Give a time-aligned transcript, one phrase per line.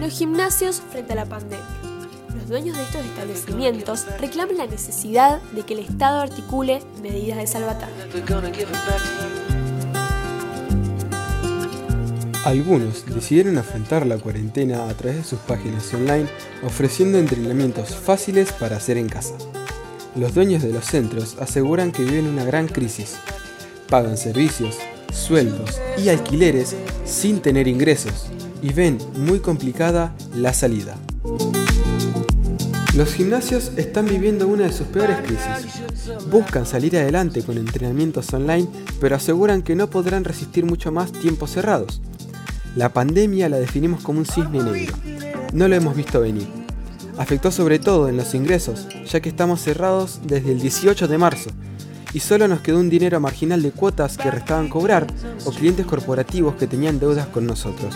[0.00, 1.66] Los gimnasios frente a la pandemia.
[2.34, 7.46] Los dueños de estos establecimientos reclaman la necesidad de que el Estado articule medidas de
[7.46, 7.92] salvataje.
[12.44, 16.26] Algunos decidieron afrontar la cuarentena a través de sus páginas online
[16.64, 19.34] ofreciendo entrenamientos fáciles para hacer en casa.
[20.14, 23.16] Los dueños de los centros aseguran que viven una gran crisis.
[23.90, 24.78] Pagan servicios,
[25.12, 28.30] sueldos y alquileres sin tener ingresos
[28.62, 30.96] y ven muy complicada la salida.
[32.94, 35.82] Los gimnasios están viviendo una de sus peores crisis.
[36.30, 38.66] Buscan salir adelante con entrenamientos online,
[39.00, 42.00] pero aseguran que no podrán resistir mucho más tiempos cerrados.
[42.74, 44.96] La pandemia la definimos como un cisne negro.
[45.52, 46.46] No lo hemos visto venir.
[47.18, 51.50] Afectó sobre todo en los ingresos, ya que estamos cerrados desde el 18 de marzo
[52.16, 55.06] y solo nos quedó un dinero marginal de cuotas que restaban cobrar
[55.44, 57.94] o clientes corporativos que tenían deudas con nosotros.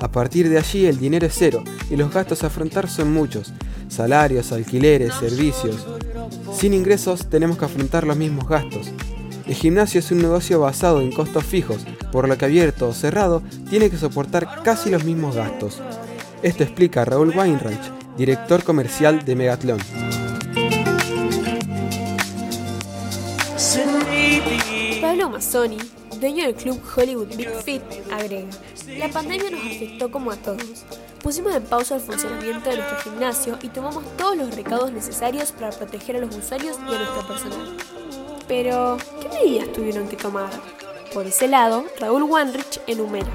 [0.00, 3.52] A partir de allí el dinero es cero y los gastos a afrontar son muchos,
[3.88, 5.86] salarios, alquileres, servicios.
[6.52, 8.92] Sin ingresos tenemos que afrontar los mismos gastos,
[9.48, 11.78] el gimnasio es un negocio basado en costos fijos,
[12.12, 15.80] por lo que abierto o cerrado tiene que soportar casi los mismos gastos.
[16.42, 17.80] Esto explica Raúl Weinreich,
[18.18, 19.78] director comercial de Megatlón.
[25.00, 25.78] Pablo Mazzoni,
[26.20, 28.50] dueño del club Hollywood Big Fit, agrega,
[28.86, 30.84] la pandemia nos afectó como a todos.
[31.22, 35.70] Pusimos en pausa el funcionamiento de nuestro gimnasio y tomamos todos los recaudos necesarios para
[35.70, 37.76] proteger a los usuarios y a nuestro personal.
[38.46, 40.50] Pero, ¿qué medidas tuvieron que tomar?
[41.12, 43.30] Por ese lado, Raúl Wanrich enumera.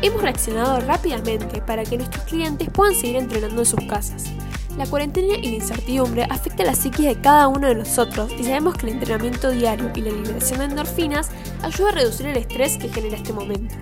[0.00, 4.24] Hemos reaccionado rápidamente para que nuestros clientes puedan seguir entrenando en sus casas.
[4.76, 8.74] La cuarentena y la incertidumbre afecta la psiquis de cada uno de nosotros y sabemos
[8.74, 11.30] que el entrenamiento diario y la liberación de endorfinas
[11.62, 13.74] ayuda a reducir el estrés que genera este momento.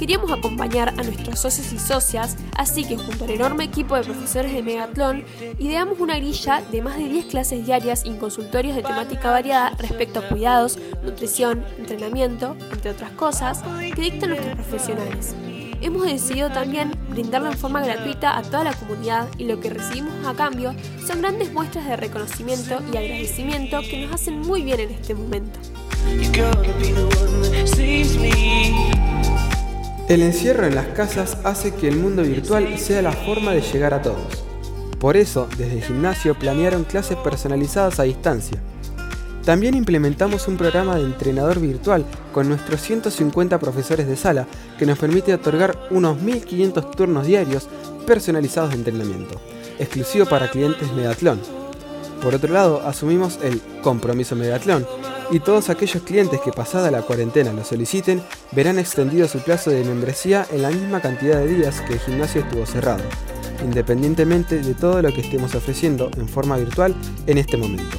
[0.00, 4.50] Queríamos acompañar a nuestros socios y socias, así que junto al enorme equipo de profesores
[4.50, 5.24] de Megatlón,
[5.58, 10.20] ideamos una grilla de más de 10 clases diarias y consultorios de temática variada respecto
[10.20, 13.62] a cuidados, nutrición, entrenamiento, entre otras cosas,
[13.94, 15.34] que dictan nuestros profesionales.
[15.82, 20.14] Hemos decidido también brindarlo en forma gratuita a toda la comunidad y lo que recibimos
[20.26, 20.74] a cambio
[21.06, 25.60] son grandes muestras de reconocimiento y agradecimiento que nos hacen muy bien en este momento.
[30.10, 33.94] El encierro en las casas hace que el mundo virtual sea la forma de llegar
[33.94, 34.42] a todos.
[34.98, 38.60] Por eso, desde el gimnasio planearon clases personalizadas a distancia.
[39.44, 44.48] También implementamos un programa de entrenador virtual con nuestros 150 profesores de sala
[44.80, 47.68] que nos permite otorgar unos 1500 turnos diarios
[48.04, 49.40] personalizados de entrenamiento,
[49.78, 51.38] exclusivo para clientes Medatlón.
[52.20, 54.84] Por otro lado, asumimos el compromiso Medatlón,
[55.30, 59.84] y todos aquellos clientes que pasada la cuarentena lo soliciten verán extendido su plazo de
[59.84, 63.02] membresía en la misma cantidad de días que el gimnasio estuvo cerrado,
[63.64, 66.94] independientemente de todo lo que estemos ofreciendo en forma virtual
[67.26, 67.96] en este momento.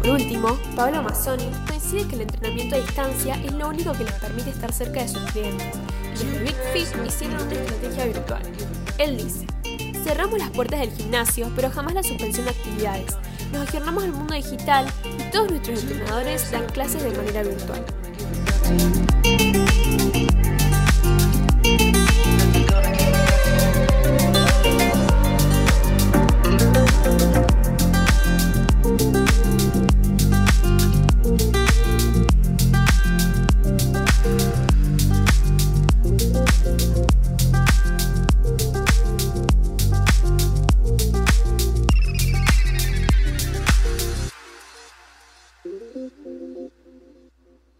[0.00, 4.14] Por último, Pablo Mazzoni coincide que el entrenamiento a distancia es lo único que les
[4.14, 5.68] permite estar cerca de sus clientes,
[6.14, 8.42] y desde Big Fit hicieron una estrategia virtual.
[8.98, 9.46] Él dice,
[10.06, 13.16] Cerramos las puertas del gimnasio, pero jamás la suspensión de actividades.
[13.52, 14.86] Nos agernamos al mundo digital
[15.18, 17.84] y todos nuestros entrenadores dan clases de manera virtual.